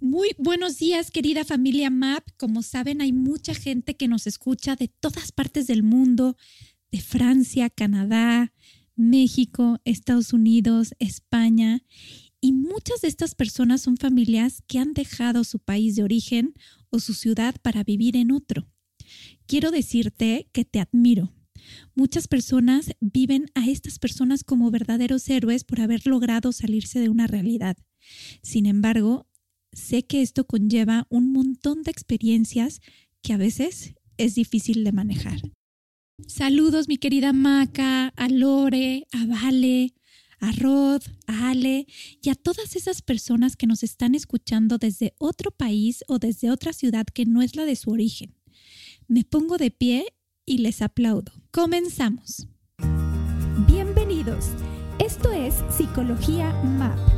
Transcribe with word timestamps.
Muy 0.00 0.30
buenos 0.38 0.78
días, 0.78 1.10
querida 1.10 1.44
familia 1.44 1.90
MAP. 1.90 2.24
Como 2.36 2.62
saben, 2.62 3.00
hay 3.00 3.12
mucha 3.12 3.52
gente 3.52 3.96
que 3.96 4.06
nos 4.06 4.28
escucha 4.28 4.76
de 4.76 4.86
todas 4.86 5.32
partes 5.32 5.66
del 5.66 5.82
mundo, 5.82 6.36
de 6.92 7.00
Francia, 7.00 7.68
Canadá, 7.68 8.52
México, 8.94 9.80
Estados 9.84 10.32
Unidos, 10.32 10.94
España. 11.00 11.82
Y 12.40 12.52
muchas 12.52 13.00
de 13.00 13.08
estas 13.08 13.34
personas 13.34 13.80
son 13.80 13.96
familias 13.96 14.62
que 14.68 14.78
han 14.78 14.94
dejado 14.94 15.42
su 15.42 15.58
país 15.58 15.96
de 15.96 16.04
origen 16.04 16.54
o 16.90 17.00
su 17.00 17.12
ciudad 17.12 17.56
para 17.60 17.82
vivir 17.82 18.16
en 18.16 18.30
otro. 18.30 18.68
Quiero 19.46 19.72
decirte 19.72 20.48
que 20.52 20.64
te 20.64 20.78
admiro. 20.78 21.34
Muchas 21.96 22.28
personas 22.28 22.92
viven 23.00 23.50
a 23.56 23.66
estas 23.68 23.98
personas 23.98 24.44
como 24.44 24.70
verdaderos 24.70 25.28
héroes 25.28 25.64
por 25.64 25.80
haber 25.80 26.06
logrado 26.06 26.52
salirse 26.52 27.00
de 27.00 27.08
una 27.08 27.26
realidad. 27.26 27.76
Sin 28.42 28.66
embargo, 28.66 29.27
sé 29.78 30.04
que 30.04 30.20
esto 30.20 30.44
conlleva 30.44 31.06
un 31.08 31.32
montón 31.32 31.82
de 31.82 31.90
experiencias 31.90 32.80
que 33.22 33.32
a 33.32 33.36
veces 33.36 33.94
es 34.16 34.34
difícil 34.34 34.84
de 34.84 34.92
manejar. 34.92 35.40
Saludos, 36.26 36.88
mi 36.88 36.98
querida 36.98 37.32
Maca, 37.32 38.08
a 38.08 38.28
Lore, 38.28 39.06
a 39.12 39.24
Vale, 39.26 39.94
a 40.40 40.52
Rod, 40.52 41.02
a 41.26 41.50
Ale 41.50 41.86
y 42.20 42.30
a 42.30 42.34
todas 42.34 42.76
esas 42.76 43.02
personas 43.02 43.56
que 43.56 43.66
nos 43.66 43.82
están 43.82 44.14
escuchando 44.14 44.78
desde 44.78 45.14
otro 45.18 45.50
país 45.50 46.04
o 46.08 46.18
desde 46.18 46.50
otra 46.50 46.72
ciudad 46.72 47.06
que 47.06 47.24
no 47.24 47.40
es 47.40 47.56
la 47.56 47.64
de 47.64 47.76
su 47.76 47.90
origen. 47.90 48.34
Me 49.06 49.24
pongo 49.24 49.56
de 49.58 49.70
pie 49.70 50.06
y 50.44 50.58
les 50.58 50.82
aplaudo. 50.82 51.32
Comenzamos. 51.50 52.48
Bienvenidos. 53.66 54.46
Esto 54.98 55.32
es 55.32 55.54
Psicología 55.70 56.52
MAP 56.64 57.17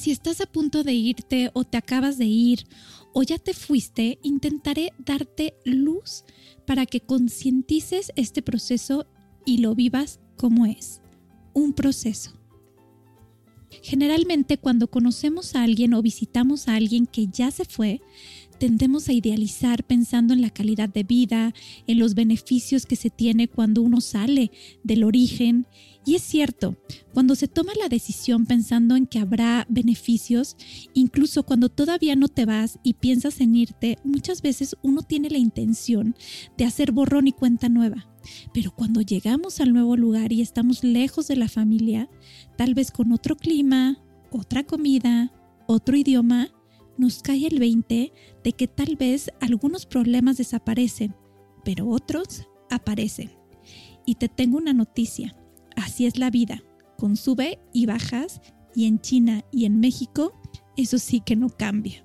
Si 0.00 0.10
estás 0.10 0.40
a 0.40 0.46
punto 0.46 0.82
de 0.82 0.94
irte 0.94 1.50
o 1.52 1.64
te 1.64 1.76
acabas 1.76 2.16
de 2.16 2.24
ir 2.24 2.66
o 3.12 3.22
ya 3.22 3.36
te 3.36 3.52
fuiste, 3.52 4.18
intentaré 4.22 4.94
darte 4.96 5.52
luz 5.66 6.24
para 6.66 6.86
que 6.86 7.02
concientices 7.02 8.10
este 8.16 8.40
proceso 8.40 9.06
y 9.44 9.58
lo 9.58 9.74
vivas 9.74 10.18
como 10.38 10.64
es, 10.64 11.02
un 11.52 11.74
proceso. 11.74 12.32
Generalmente 13.82 14.56
cuando 14.56 14.90
conocemos 14.90 15.54
a 15.54 15.64
alguien 15.64 15.92
o 15.92 16.00
visitamos 16.00 16.66
a 16.66 16.76
alguien 16.76 17.04
que 17.04 17.26
ya 17.26 17.50
se 17.50 17.66
fue, 17.66 18.00
tendemos 18.60 19.08
a 19.08 19.14
idealizar 19.14 19.84
pensando 19.84 20.34
en 20.34 20.42
la 20.42 20.50
calidad 20.50 20.90
de 20.90 21.02
vida, 21.02 21.54
en 21.86 21.98
los 21.98 22.14
beneficios 22.14 22.84
que 22.84 22.94
se 22.94 23.08
tiene 23.08 23.48
cuando 23.48 23.80
uno 23.80 24.02
sale 24.02 24.52
del 24.84 25.02
origen 25.02 25.66
y 26.04 26.14
es 26.14 26.22
cierto, 26.22 26.76
cuando 27.14 27.34
se 27.34 27.48
toma 27.48 27.72
la 27.78 27.88
decisión 27.88 28.44
pensando 28.44 28.96
en 28.96 29.06
que 29.06 29.18
habrá 29.18 29.66
beneficios, 29.68 30.56
incluso 30.92 31.42
cuando 31.42 31.68
todavía 31.68 32.16
no 32.16 32.28
te 32.28 32.44
vas 32.44 32.78
y 32.82 32.94
piensas 32.94 33.40
en 33.40 33.54
irte, 33.54 33.98
muchas 34.04 34.42
veces 34.42 34.76
uno 34.82 35.02
tiene 35.02 35.30
la 35.30 35.38
intención 35.38 36.14
de 36.58 36.64
hacer 36.64 36.92
borrón 36.92 37.28
y 37.28 37.32
cuenta 37.32 37.68
nueva. 37.68 38.08
Pero 38.52 38.72
cuando 38.74 39.00
llegamos 39.00 39.60
al 39.60 39.72
nuevo 39.72 39.96
lugar 39.96 40.32
y 40.32 40.42
estamos 40.42 40.84
lejos 40.84 41.28
de 41.28 41.36
la 41.36 41.48
familia, 41.48 42.10
tal 42.56 42.74
vez 42.74 42.90
con 42.90 43.12
otro 43.12 43.36
clima, 43.36 44.02
otra 44.30 44.64
comida, 44.64 45.32
otro 45.66 45.96
idioma, 45.96 46.50
nos 47.00 47.22
cae 47.22 47.46
el 47.46 47.58
20 47.58 48.12
de 48.44 48.52
que 48.52 48.68
tal 48.68 48.96
vez 48.96 49.30
algunos 49.40 49.86
problemas 49.86 50.36
desaparecen, 50.36 51.16
pero 51.64 51.88
otros 51.88 52.46
aparecen. 52.70 53.30
Y 54.06 54.14
te 54.14 54.28
tengo 54.28 54.56
una 54.56 54.72
noticia 54.72 55.36
Así 55.76 56.06
es 56.06 56.18
la 56.18 56.30
vida, 56.30 56.62
con 56.98 57.16
sube 57.16 57.58
y 57.72 57.86
bajas, 57.86 58.40
y 58.74 58.86
en 58.86 59.00
China 59.00 59.44
y 59.50 59.64
en 59.64 59.80
México, 59.80 60.40
eso 60.76 60.98
sí 60.98 61.20
que 61.20 61.36
no 61.36 61.48
cambia. 61.48 62.04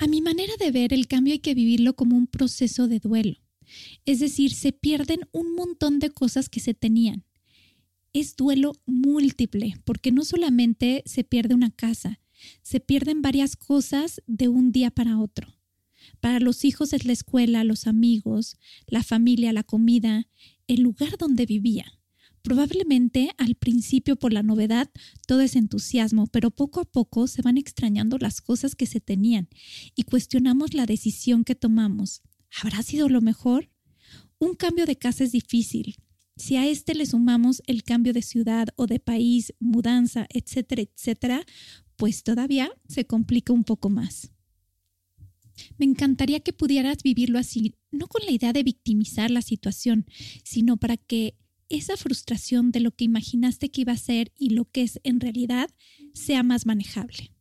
A 0.00 0.06
mi 0.06 0.20
manera 0.20 0.52
de 0.60 0.70
ver, 0.70 0.92
el 0.92 1.08
cambio 1.08 1.32
hay 1.32 1.40
que 1.40 1.54
vivirlo 1.54 1.94
como 1.94 2.16
un 2.16 2.26
proceso 2.26 2.86
de 2.86 3.00
duelo. 3.00 3.38
Es 4.04 4.20
decir, 4.20 4.52
se 4.52 4.72
pierden 4.72 5.20
un 5.32 5.54
montón 5.54 5.98
de 5.98 6.10
cosas 6.10 6.48
que 6.48 6.60
se 6.60 6.74
tenían. 6.74 7.24
Es 8.12 8.36
duelo 8.36 8.72
múltiple, 8.86 9.74
porque 9.84 10.12
no 10.12 10.24
solamente 10.24 11.02
se 11.06 11.24
pierde 11.24 11.54
una 11.54 11.70
casa, 11.70 12.20
se 12.62 12.80
pierden 12.80 13.22
varias 13.22 13.56
cosas 13.56 14.22
de 14.26 14.48
un 14.48 14.72
día 14.72 14.90
para 14.90 15.18
otro. 15.18 15.58
Para 16.20 16.40
los 16.40 16.64
hijos 16.64 16.92
es 16.92 17.04
la 17.04 17.12
escuela, 17.12 17.64
los 17.64 17.86
amigos, 17.86 18.56
la 18.86 19.02
familia, 19.02 19.52
la 19.52 19.62
comida, 19.62 20.26
el 20.66 20.80
lugar 20.80 21.18
donde 21.18 21.46
vivía. 21.46 21.98
Probablemente 22.42 23.30
al 23.36 23.56
principio 23.56 24.16
por 24.16 24.32
la 24.32 24.42
novedad 24.42 24.90
todo 25.26 25.40
es 25.40 25.56
entusiasmo, 25.56 26.26
pero 26.28 26.50
poco 26.50 26.80
a 26.80 26.84
poco 26.84 27.26
se 27.26 27.42
van 27.42 27.58
extrañando 27.58 28.16
las 28.18 28.40
cosas 28.40 28.74
que 28.74 28.86
se 28.86 29.00
tenían 29.00 29.48
y 29.94 30.04
cuestionamos 30.04 30.72
la 30.72 30.86
decisión 30.86 31.44
que 31.44 31.54
tomamos. 31.54 32.22
¿Habrá 32.60 32.82
sido 32.82 33.08
lo 33.08 33.20
mejor? 33.20 33.70
Un 34.38 34.54
cambio 34.54 34.86
de 34.86 34.96
casa 34.96 35.24
es 35.24 35.32
difícil. 35.32 35.96
Si 36.36 36.56
a 36.56 36.66
este 36.66 36.94
le 36.94 37.06
sumamos 37.06 37.62
el 37.66 37.82
cambio 37.82 38.12
de 38.12 38.22
ciudad 38.22 38.68
o 38.76 38.86
de 38.86 39.00
país, 39.00 39.54
mudanza, 39.58 40.26
etcétera, 40.32 40.82
etcétera, 40.82 41.44
pues 41.96 42.22
todavía 42.22 42.70
se 42.88 43.06
complica 43.06 43.52
un 43.52 43.64
poco 43.64 43.90
más. 43.90 44.30
Me 45.76 45.86
encantaría 45.86 46.40
que 46.40 46.52
pudieras 46.52 47.02
vivirlo 47.02 47.40
así, 47.40 47.74
no 47.90 48.06
con 48.06 48.24
la 48.24 48.30
idea 48.30 48.52
de 48.52 48.62
victimizar 48.62 49.30
la 49.32 49.42
situación, 49.42 50.06
sino 50.44 50.76
para 50.76 50.96
que 50.96 51.36
esa 51.68 51.96
frustración 51.96 52.70
de 52.70 52.80
lo 52.80 52.92
que 52.92 53.04
imaginaste 53.04 53.70
que 53.70 53.82
iba 53.82 53.92
a 53.92 53.98
ser 53.98 54.32
y 54.36 54.50
lo 54.50 54.64
que 54.64 54.82
es 54.82 55.00
en 55.02 55.20
realidad 55.20 55.68
sea 56.14 56.42
más 56.44 56.66
manejable. 56.66 57.32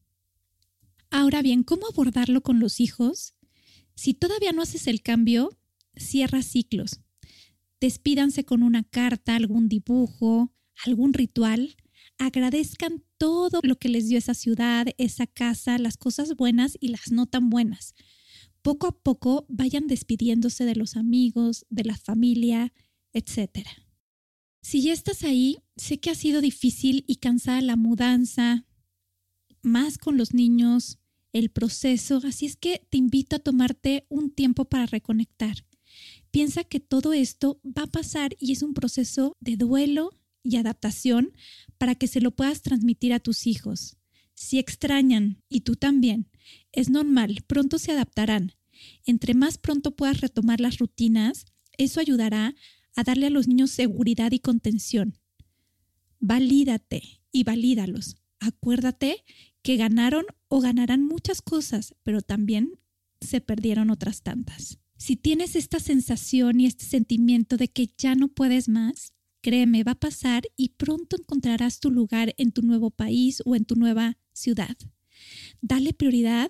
Ahora 1.10 1.42
bien, 1.42 1.64
¿cómo 1.64 1.88
abordarlo 1.88 2.42
con 2.42 2.60
los 2.60 2.80
hijos? 2.80 3.36
Si 3.98 4.14
todavía 4.14 4.54
no 4.54 4.62
haces 4.62 4.88
el 4.88 5.02
cambio, 5.02 5.60
cierra 5.98 6.42
ciclos. 6.42 7.02
Despídanse 7.82 8.46
con 8.46 8.64
una 8.64 8.84
carta, 8.84 9.36
algún 9.36 9.68
dibujo, 9.68 10.54
algún 10.86 11.14
ritual 11.14 11.76
agradezcan 12.18 13.04
todo 13.18 13.60
lo 13.64 13.78
que 13.78 13.90
les 13.90 14.08
dio 14.08 14.18
esa 14.18 14.34
ciudad, 14.34 14.88
esa 14.98 15.28
casa, 15.28 15.78
las 15.78 15.98
cosas 15.98 16.36
buenas 16.36 16.78
y 16.80 16.90
las 16.90 17.12
no 17.12 17.26
tan 17.26 17.50
buenas. 17.50 17.96
Poco 18.62 18.88
a 18.88 18.92
poco 18.92 19.46
vayan 19.50 19.88
despidiéndose 19.88 20.66
de 20.66 20.76
los 20.76 20.96
amigos, 20.96 21.66
de 21.70 21.84
la 21.84 21.98
familia, 21.98 22.74
etc. 23.14 23.66
Si 24.62 24.82
ya 24.82 24.94
estás 24.94 25.24
ahí, 25.24 25.60
sé 25.76 26.00
que 26.00 26.10
ha 26.10 26.16
sido 26.16 26.42
difícil 26.42 27.04
y 27.08 27.18
cansada 27.18 27.62
la 27.62 27.76
mudanza, 27.76 28.66
más 29.62 29.98
con 29.98 30.18
los 30.18 30.34
niños, 30.34 31.00
el 31.34 31.50
proceso, 31.50 32.22
así 32.24 32.46
es 32.46 32.56
que 32.56 32.86
te 32.90 32.98
invito 32.98 33.36
a 33.36 33.40
tomarte 33.40 34.06
un 34.10 34.32
tiempo 34.32 34.66
para 34.66 34.86
reconectar. 34.86 35.66
Piensa 36.32 36.64
que 36.64 36.80
todo 36.80 37.14
esto 37.14 37.60
va 37.66 37.84
a 37.84 37.92
pasar 37.92 38.36
y 38.40 38.52
es 38.52 38.62
un 38.64 38.74
proceso 38.74 39.36
de 39.40 39.58
duelo 39.58 40.12
y 40.44 40.58
adaptación 40.58 41.34
para 41.78 41.96
que 41.96 42.08
se 42.08 42.22
lo 42.22 42.32
puedas 42.32 42.62
transmitir 42.62 43.14
a 43.14 43.20
tus 43.20 43.48
hijos. 43.48 43.98
Si 44.34 44.60
extrañan, 44.60 45.42
y 45.50 45.62
tú 45.62 45.76
también, 45.76 46.30
es 46.72 46.90
normal, 46.90 47.44
pronto 47.48 47.80
se 47.80 47.92
adaptarán. 47.92 48.54
Entre 49.06 49.34
más 49.34 49.58
pronto 49.58 49.96
puedas 49.96 50.22
retomar 50.22 50.62
las 50.62 50.78
rutinas, 50.78 51.46
eso 51.78 52.00
ayudará 52.00 52.56
a 52.96 53.04
darle 53.04 53.28
a 53.28 53.32
los 53.32 53.48
niños 53.48 53.72
seguridad 53.72 54.32
y 54.32 54.40
contención. 54.40 55.18
Valídate 56.20 57.22
y 57.32 57.44
valídalos. 57.44 58.18
Acuérdate 58.40 59.24
que 59.68 59.76
ganaron 59.76 60.24
o 60.48 60.62
ganarán 60.62 61.04
muchas 61.04 61.42
cosas, 61.42 61.94
pero 62.04 62.22
también 62.22 62.80
se 63.20 63.42
perdieron 63.42 63.90
otras 63.90 64.22
tantas. 64.22 64.80
Si 64.96 65.18
tienes 65.18 65.58
esta 65.58 65.82
sensación 65.82 66.62
y 66.62 66.68
este 66.68 66.86
sentimiento 66.86 67.58
de 67.58 67.68
que 67.68 67.90
ya 67.98 68.16
no 68.16 68.30
puedes 68.30 68.70
más, 68.70 69.12
Créeme, 69.42 69.84
va 69.84 69.92
a 69.92 70.00
pasar 70.00 70.44
y 70.56 70.70
pronto 70.70 71.18
encontrarás 71.18 71.82
tu 71.82 71.92
lugar 71.92 72.34
en 72.38 72.54
tu 72.54 72.62
nuevo 72.62 72.92
país 72.92 73.44
o 73.46 73.56
en 73.56 73.66
tu 73.66 73.76
nueva 73.76 74.18
ciudad. 74.32 74.76
Dale 75.62 75.94
prioridad 75.94 76.50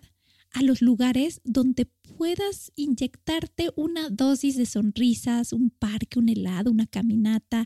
a 0.52 0.62
los 0.62 0.82
lugares 0.84 1.42
donde 1.44 1.86
puedas 1.86 2.72
inyectarte 2.76 3.72
una 3.76 4.10
dosis 4.10 4.58
de 4.58 4.66
sonrisas, 4.68 5.54
un 5.54 5.72
parque, 5.72 6.20
un 6.20 6.30
helado, 6.30 6.72
una 6.72 6.86
caminata, 6.86 7.66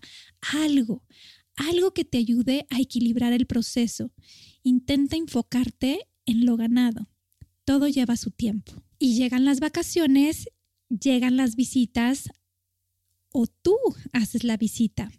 algo, 0.53 1.03
algo 1.55 1.93
que 1.93 2.05
te 2.05 2.17
ayude 2.17 2.65
a 2.69 2.79
equilibrar 2.79 3.33
el 3.33 3.45
proceso. 3.45 4.11
Intenta 4.63 5.15
enfocarte 5.15 6.07
en 6.25 6.45
lo 6.45 6.57
ganado. 6.57 7.09
Todo 7.65 7.87
lleva 7.87 8.17
su 8.17 8.31
tiempo. 8.31 8.83
Y 8.99 9.15
llegan 9.15 9.45
las 9.45 9.59
vacaciones, 9.59 10.49
llegan 10.89 11.37
las 11.37 11.55
visitas 11.55 12.29
o 13.31 13.47
tú 13.47 13.75
haces 14.11 14.43
la 14.43 14.57
visita. 14.57 15.11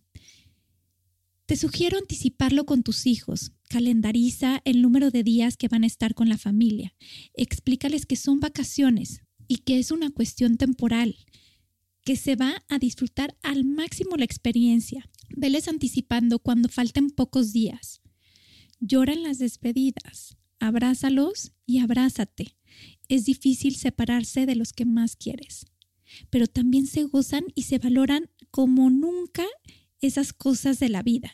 Te 1.46 1.56
sugiero 1.56 1.99
anticiparlo 1.99 2.64
con 2.64 2.82
tus 2.82 3.06
hijos. 3.06 3.52
Calendariza 3.69 4.62
el 4.64 4.81
número 4.81 5.11
de 5.11 5.23
días 5.23 5.56
que 5.56 5.69
van 5.69 5.82
a 5.82 5.87
estar 5.87 6.14
con 6.14 6.29
la 6.29 6.38
familia. 6.38 6.94
Explícales 7.34 8.06
que 8.06 8.17
son 8.17 8.40
vacaciones 8.40 9.23
y 9.49 9.58
que 9.58 9.79
es 9.79 9.90
una 9.90 10.11
cuestión 10.11 10.56
temporal, 10.56 11.17
que 12.04 12.16
se 12.16 12.37
va 12.37 12.62
a 12.69 12.78
disfrutar 12.78 13.37
al 13.43 13.64
máximo 13.64 14.16
la 14.16 14.25
experiencia. 14.25 15.08
Veles 15.37 15.69
anticipando 15.69 16.38
cuando 16.38 16.69
falten 16.69 17.10
pocos 17.10 17.52
días. 17.52 18.02
Llora 18.81 19.12
en 19.12 19.22
las 19.22 19.38
despedidas. 19.38 20.37
Abrázalos 20.58 21.52
y 21.66 21.78
abrázate. 21.78 22.56
Es 23.08 23.25
difícil 23.25 23.76
separarse 23.76 24.46
de 24.46 24.54
los 24.54 24.72
que 24.72 24.84
más 24.84 25.16
quieres, 25.16 25.66
pero 26.31 26.46
también 26.46 26.87
se 26.87 27.04
gozan 27.04 27.44
y 27.54 27.62
se 27.62 27.78
valoran 27.78 28.31
como 28.50 28.90
nunca 28.90 29.44
esas 30.00 30.32
cosas 30.32 30.78
de 30.78 30.88
la 30.88 31.02
vida. 31.02 31.32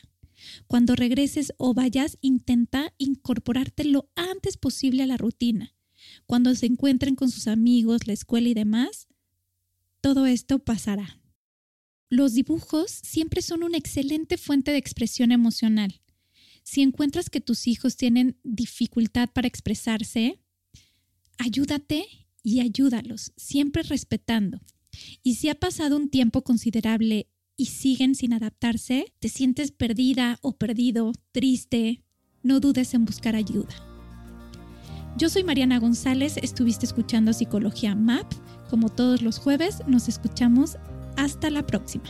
Cuando 0.67 0.95
regreses 0.95 1.53
o 1.57 1.73
vayas, 1.73 2.17
intenta 2.21 2.93
incorporarte 2.97 3.83
lo 3.83 4.09
antes 4.15 4.57
posible 4.57 5.03
a 5.03 5.07
la 5.07 5.17
rutina. 5.17 5.75
Cuando 6.25 6.55
se 6.55 6.65
encuentren 6.65 7.15
con 7.15 7.29
sus 7.29 7.47
amigos, 7.47 8.07
la 8.07 8.13
escuela 8.13 8.49
y 8.49 8.53
demás, 8.53 9.07
todo 10.01 10.25
esto 10.25 10.59
pasará. 10.59 11.19
Los 12.09 12.33
dibujos 12.33 12.91
siempre 12.91 13.41
son 13.41 13.63
una 13.63 13.77
excelente 13.77 14.37
fuente 14.37 14.71
de 14.71 14.77
expresión 14.77 15.31
emocional. 15.31 16.01
Si 16.63 16.81
encuentras 16.81 17.29
que 17.29 17.41
tus 17.41 17.67
hijos 17.67 17.97
tienen 17.97 18.39
dificultad 18.43 19.29
para 19.31 19.47
expresarse, 19.47 20.39
ayúdate 21.37 22.05
y 22.43 22.61
ayúdalos, 22.61 23.33
siempre 23.37 23.83
respetando. 23.83 24.61
Y 25.23 25.35
si 25.35 25.49
ha 25.49 25.55
pasado 25.55 25.97
un 25.97 26.09
tiempo 26.09 26.43
considerable 26.43 27.29
y 27.55 27.67
siguen 27.67 28.15
sin 28.15 28.33
adaptarse, 28.33 29.13
te 29.19 29.29
sientes 29.29 29.71
perdida 29.71 30.39
o 30.41 30.57
perdido, 30.57 31.11
triste, 31.31 32.03
no 32.41 32.59
dudes 32.59 32.93
en 32.93 33.05
buscar 33.05 33.35
ayuda. 33.35 33.98
Yo 35.17 35.29
soy 35.29 35.43
Mariana 35.43 35.79
González, 35.79 36.37
estuviste 36.37 36.85
escuchando 36.85 37.33
Psicología 37.33 37.95
MAP. 37.95 38.31
Como 38.69 38.89
todos 38.89 39.21
los 39.21 39.39
jueves, 39.39 39.81
nos 39.87 40.07
escuchamos. 40.07 40.77
Hasta 41.17 41.49
la 41.49 41.65
próxima. 41.65 42.05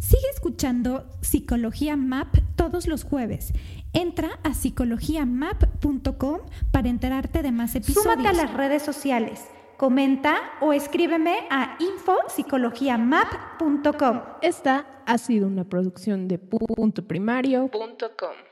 Sigue 0.00 0.28
escuchando 0.34 1.08
Psicología 1.20 1.96
MAP 1.96 2.38
todos 2.56 2.88
los 2.88 3.04
jueves. 3.04 3.52
Entra 3.92 4.40
a 4.42 4.54
psicologiamap.com 4.54 6.38
para 6.72 6.88
enterarte 6.88 7.42
de 7.42 7.52
más 7.52 7.74
episodios. 7.74 8.14
Súmate 8.14 8.28
a 8.28 8.32
las 8.32 8.52
redes 8.52 8.82
sociales. 8.82 9.40
Comenta 9.76 10.36
o 10.60 10.72
escríbeme 10.72 11.46
a 11.50 11.76
infopsicologiamap.com. 11.80 14.20
Esta 14.40 14.86
ha 15.06 15.18
sido 15.18 15.46
una 15.46 15.64
producción 15.64 16.26
de 16.28 16.38
puntoprimario.com. 16.38 18.51